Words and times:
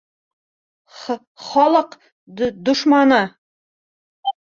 Х-халыҡ 1.01 1.95
д-дошманы! 2.43 3.25